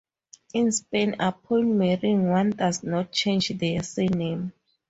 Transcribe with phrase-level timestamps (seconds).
[0.55, 4.51] In Spain, upon marrying, one does not change their surname.